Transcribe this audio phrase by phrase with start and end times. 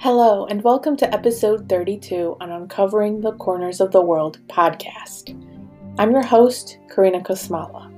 [0.00, 5.34] Hello, and welcome to episode 32 on Uncovering the Corners of the World podcast.
[5.98, 7.92] I'm your host, Karina Kosmala.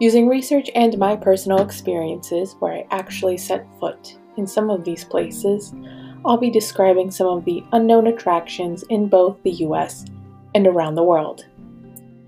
[0.00, 5.02] Using research and my personal experiences where I actually set foot in some of these
[5.02, 5.72] places,
[6.26, 10.04] I'll be describing some of the unknown attractions in both the US
[10.54, 11.46] and around the world.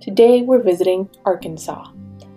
[0.01, 1.87] Today we're visiting Arkansas,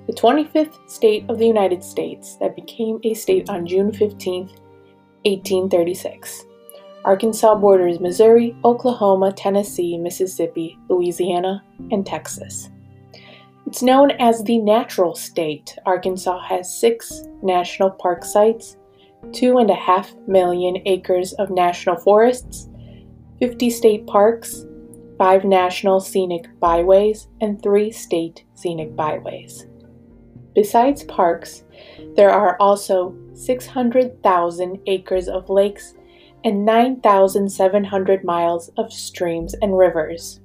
[0.07, 4.47] the 25th state of the United States that became a state on June 15,
[5.23, 6.47] 1836.
[7.05, 12.69] Arkansas borders Missouri, Oklahoma, Tennessee, Mississippi, Louisiana, and Texas.
[13.67, 15.77] It's known as the natural state.
[15.85, 18.77] Arkansas has six national park sites,
[19.31, 22.69] two and a half million acres of national forests,
[23.39, 24.65] 50 state parks,
[25.19, 29.67] five national scenic byways, and three state scenic byways.
[30.55, 31.65] Besides parks,
[32.15, 35.93] there are also 600,000 acres of lakes
[36.45, 40.39] and 9,700 miles of streams and rivers.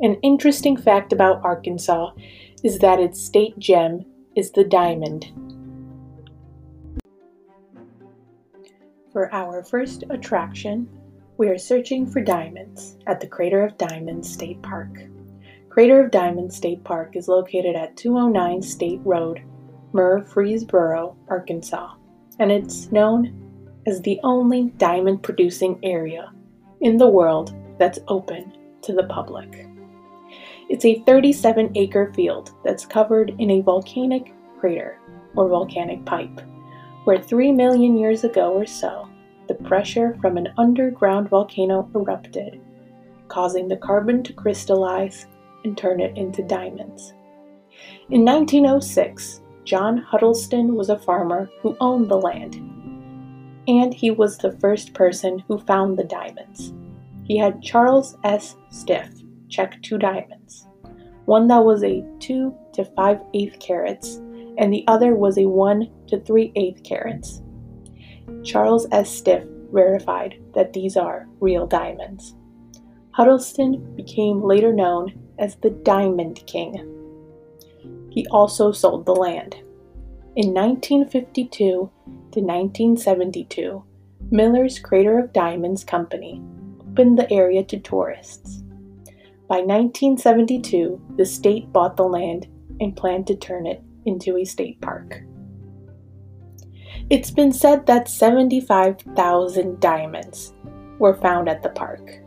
[0.00, 2.12] An interesting fact about Arkansas
[2.64, 5.30] is that its state gem is the diamond.
[9.12, 10.88] For our first attraction,
[11.36, 15.02] we are searching for diamonds at the Crater of Diamonds State Park.
[15.68, 19.42] Crater of Diamonds State Park is located at 209 State Road,
[19.92, 21.94] Murfreesboro, Arkansas,
[22.38, 23.41] and it's known
[23.86, 26.32] as the only diamond producing area
[26.80, 29.66] in the world that's open to the public.
[30.68, 34.98] It's a 37 acre field that's covered in a volcanic crater
[35.36, 36.40] or volcanic pipe,
[37.04, 39.08] where 3 million years ago or so,
[39.48, 42.60] the pressure from an underground volcano erupted,
[43.28, 45.26] causing the carbon to crystallize
[45.64, 47.12] and turn it into diamonds.
[48.10, 52.81] In 1906, John Huddleston was a farmer who owned the land
[53.68, 56.72] and he was the first person who found the diamonds.
[57.24, 58.56] He had Charles S.
[58.70, 60.66] Stifft check two diamonds,
[61.26, 64.16] one that was a 2 to 5 eighth carats,
[64.58, 67.42] and the other was a 1 to 3 eighth carats.
[68.42, 69.20] Charles S.
[69.20, 72.34] Stifft verified that these are real diamonds.
[73.12, 76.88] Huddleston became later known as the Diamond King.
[78.10, 79.54] He also sold the land.
[80.34, 81.90] In 1952
[82.32, 83.84] to 1972,
[84.30, 86.42] Miller's Crater of Diamonds Company
[86.80, 88.62] opened the area to tourists.
[89.48, 92.48] By 1972, the state bought the land
[92.80, 95.22] and planned to turn it into a state park.
[97.10, 100.54] It's been said that 75,000 diamonds
[100.98, 102.20] were found at the park,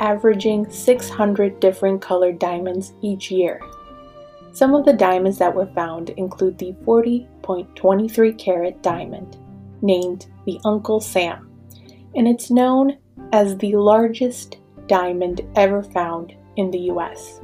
[0.00, 3.60] averaging 600 different colored diamonds each year.
[4.52, 6.72] Some of the diamonds that were found include the
[7.44, 9.36] 40.23 carat diamond,
[9.82, 11.50] named the Uncle Sam,
[12.14, 12.96] and it's known
[13.32, 17.40] as the largest diamond ever found in the US.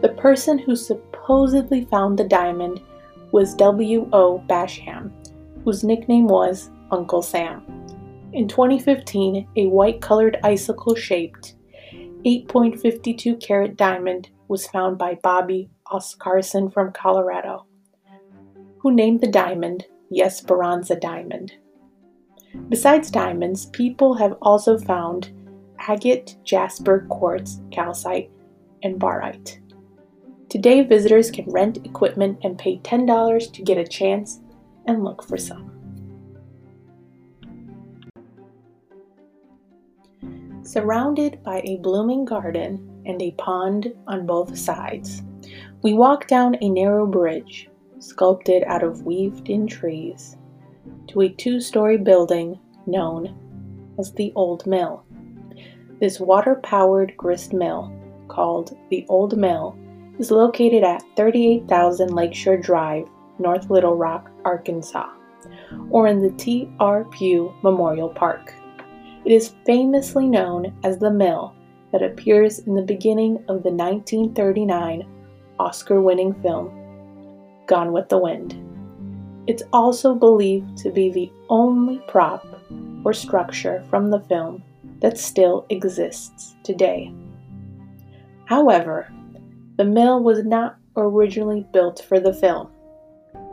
[0.00, 2.80] The person who supposedly found the diamond
[3.32, 4.42] was W.O.
[4.48, 5.12] Basham,
[5.64, 7.62] whose nickname was Uncle Sam.
[8.32, 11.56] In 2015, a white colored icicle shaped
[12.24, 17.66] 8.52 carat diamond was found by Bobbie Oskarson from Colorado,
[18.80, 21.52] who named the diamond the Esperanza diamond.
[22.68, 25.30] Besides diamonds, people have also found
[25.78, 28.30] agate, jasper, quartz, calcite,
[28.82, 29.58] and barite.
[30.48, 34.40] Today, visitors can rent equipment and pay $10 to get a chance
[34.86, 35.70] and look for some.
[40.62, 45.22] Surrounded by a blooming garden and a pond on both sides,
[45.82, 47.69] we walk down a narrow bridge,
[48.00, 50.36] sculpted out of weaved in trees,
[51.08, 55.04] to a two story building known as the Old Mill.
[56.00, 57.92] This water powered grist mill,
[58.28, 59.76] called the Old Mill,
[60.18, 63.06] is located at 38,000 Lakeshore Drive,
[63.38, 65.10] North Little Rock, Arkansas,
[65.90, 67.04] or in the T.R.
[67.04, 68.54] Pugh Memorial Park.
[69.24, 71.54] It is famously known as the mill
[71.92, 75.06] that appears in the beginning of the 1939
[75.58, 76.79] Oscar winning film,
[77.70, 78.56] Gone with the Wind.
[79.46, 82.44] It's also believed to be the only prop
[83.04, 84.64] or structure from the film
[84.98, 87.14] that still exists today.
[88.46, 89.12] However,
[89.76, 92.72] the mill was not originally built for the film.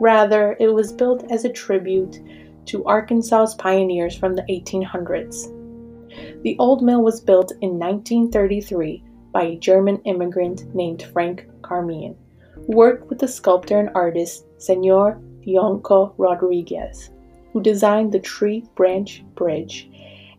[0.00, 2.18] Rather, it was built as a tribute
[2.66, 6.42] to Arkansas's pioneers from the 1800s.
[6.42, 9.00] The old mill was built in 1933
[9.30, 12.27] by a German immigrant named Frank Carmean, who
[12.66, 17.10] worked with the sculptor and artist Senor Dionicio Rodriguez,
[17.52, 19.90] who designed the Tree Branch Bridge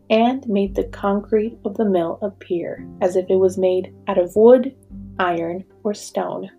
[0.10, 4.36] and made the concrete of the mill appear as if it was made out of
[4.36, 4.76] wood,
[5.20, 6.50] iron, or stone.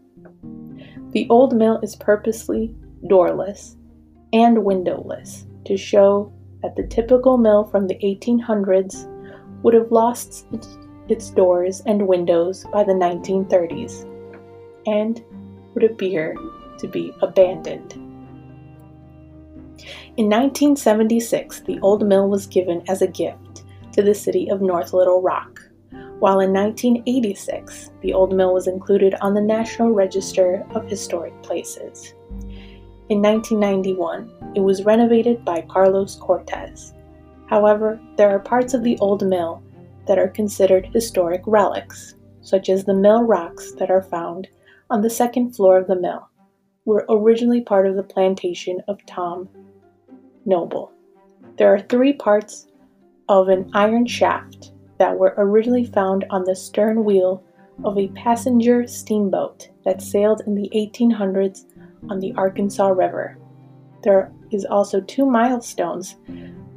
[1.11, 2.75] The old mill is purposely
[3.09, 3.77] doorless
[4.33, 9.07] and windowless to show that the typical mill from the 1800s
[9.62, 10.47] would have lost
[11.09, 14.07] its doors and windows by the 1930s
[14.87, 15.25] and
[15.75, 16.37] would appear
[16.78, 17.93] to be abandoned.
[20.17, 24.93] In 1976, the old mill was given as a gift to the city of North
[24.93, 25.61] Little Rock,
[26.20, 32.14] while in 1986, the old mill was included on the National Register of Historic Places.
[33.08, 36.93] In 1991, it was renovated by Carlos Cortes.
[37.46, 39.62] However, there are parts of the old mill
[40.06, 44.49] that are considered historic relics, such as the mill rocks that are found
[44.90, 46.28] on the second floor of the mill,
[46.84, 49.48] were originally part of the plantation of Tom
[50.44, 50.92] Noble.
[51.56, 52.66] There are three parts
[53.28, 57.44] of an iron shaft that were originally found on the stern wheel
[57.84, 61.64] of a passenger steamboat that sailed in the 1800s
[62.08, 63.38] on the Arkansas River.
[64.02, 66.16] There is also two milestones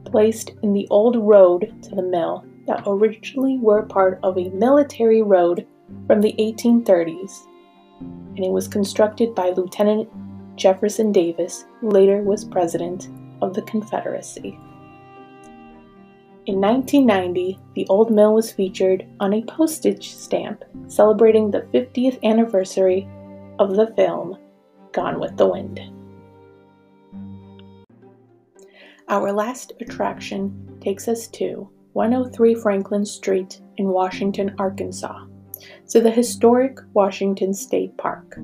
[0.06, 5.22] placed in the old road to the mill that originally were part of a military
[5.22, 5.66] road
[6.08, 7.46] from the 1830s,
[8.36, 10.10] and it was constructed by Lieutenant
[10.56, 13.10] Jefferson Davis, who later was president
[13.42, 14.58] of the Confederacy.
[16.46, 23.08] In 1990, the old mill was featured on a postage stamp celebrating the 50th anniversary
[23.60, 24.38] of the film
[24.92, 25.80] Gone with the Wind.
[29.08, 35.26] Our last attraction takes us to 103 Franklin Street in Washington, Arkansas,
[35.90, 38.38] to the historic Washington State Park,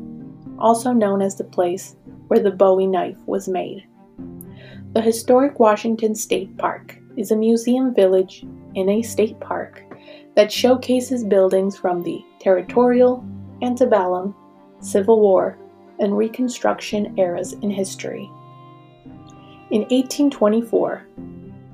[0.57, 1.95] also known as the place
[2.27, 3.85] where the Bowie knife was made.
[4.93, 8.45] The historic Washington State Park is a museum village
[8.75, 9.83] in a state park
[10.35, 13.25] that showcases buildings from the territorial,
[13.61, 14.33] antebellum,
[14.79, 15.57] Civil War,
[15.99, 18.29] and Reconstruction eras in history.
[19.71, 21.05] In 1824,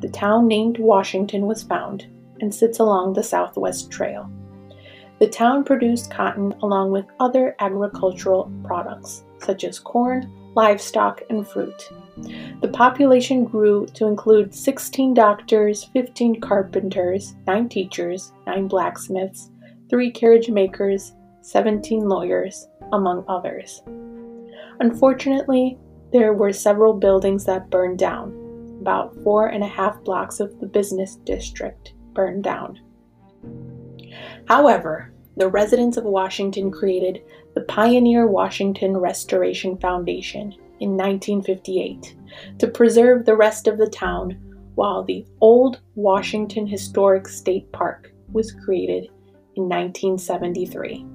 [0.02, 2.08] the town named Washington was found
[2.42, 4.30] and sits along the Southwest Trail.
[5.20, 11.90] The town produced cotton along with other agricultural products such as corn, livestock, and fruit.
[12.62, 19.52] The population grew to include 16 doctors, 15 carpenters, 9 teachers, 9 blacksmiths,
[19.90, 23.84] 3 carriage makers, 17 lawyers, among others.
[24.80, 25.78] Unfortunately,
[26.12, 28.34] there were several buildings that burned down.
[28.82, 32.80] About four and a half blocks of the business district burned down.
[34.48, 37.24] However, the residents of Washington created
[37.56, 42.16] the Pioneer Washington Restoration Foundation in 1958
[42.60, 44.38] to preserve the rest of the town
[44.76, 49.06] while the Old Washington Historic State Park was created
[49.56, 51.06] in 1973.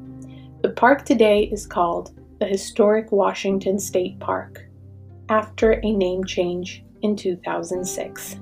[0.62, 4.66] The park today is called the Historic Washington State Park
[5.28, 8.36] after a name change in 2006.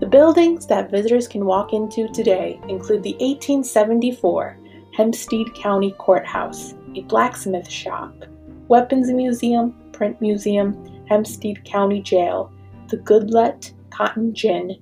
[0.00, 4.58] The buildings that visitors can walk into today include the 1874
[4.96, 8.14] Hempstead County Courthouse, a blacksmith shop,
[8.68, 12.50] weapons museum, print museum, Hempstead County Jail,
[12.88, 14.74] the Goodlett Cotton Gin,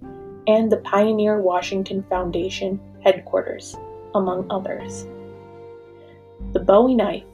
[0.46, 3.74] and the Pioneer Washington Foundation headquarters,
[4.14, 5.08] among others.
[6.52, 7.24] The Bowie knife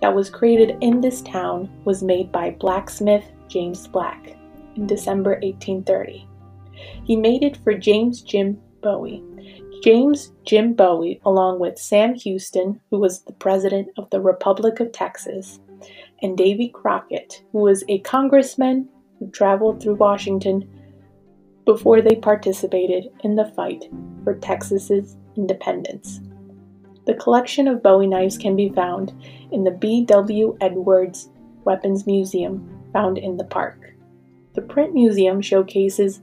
[0.00, 4.36] that was created in this town was made by blacksmith James Black
[4.74, 6.26] in December 1830.
[7.04, 9.22] He made it for James Jim Bowie.
[9.82, 14.92] James Jim Bowie, along with Sam Houston, who was the President of the Republic of
[14.92, 15.58] Texas,
[16.22, 20.68] and Davy Crockett, who was a congressman who traveled through Washington
[21.64, 23.84] before they participated in the fight
[24.24, 26.20] for Texas's independence.
[27.06, 29.12] The collection of Bowie knives can be found
[29.50, 30.56] in the B.W.
[30.60, 31.28] Edwards
[31.64, 33.94] Weapons Museum, found in the park.
[34.54, 36.20] The Print Museum showcases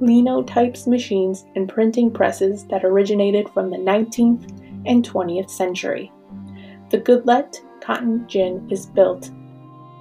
[0.00, 4.50] linotypes machines and printing presses that originated from the 19th
[4.86, 6.12] and 20th century.
[6.90, 9.28] The Goodlett Cotton Gin is built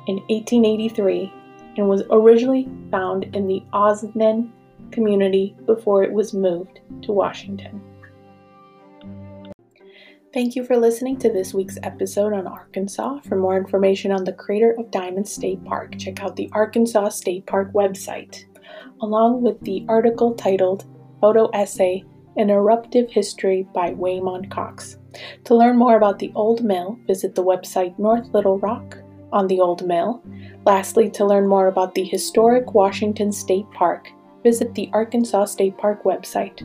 [0.08, 1.34] in 1883
[1.78, 4.52] and was originally found in the Ozan
[4.92, 7.82] community before it was moved to Washington.
[10.34, 13.22] Thank you for listening to this week's episode on Arkansas.
[13.22, 17.46] For more information on the Crater of Diamonds State Park, check out the Arkansas State
[17.48, 18.44] Park website,
[19.02, 20.86] along with the article titled
[21.22, 22.04] Photo Essay
[22.38, 24.98] An Eruptive History by Waymon Cox.
[25.46, 28.98] To learn more about the Old Mill, visit the website North Little Rock
[29.32, 30.24] on the Old Mill.
[30.66, 34.10] Lastly, to learn more about the historic Washington State Park,
[34.44, 36.62] visit the Arkansas State Park website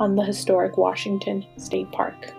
[0.00, 2.34] on the historic Washington State Park.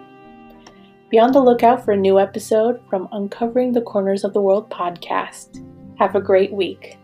[1.10, 4.70] Be on the lookout for a new episode from Uncovering the Corners of the World
[4.70, 5.66] podcast.
[6.00, 6.98] Have a great week.